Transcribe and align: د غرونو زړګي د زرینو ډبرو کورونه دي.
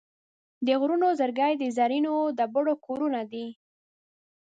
د 0.65 0.67
غرونو 0.79 1.07
زړګي 1.19 1.53
د 1.57 1.63
زرینو 1.77 2.13
ډبرو 2.37 2.73
کورونه 2.85 3.21
دي. 3.31 3.47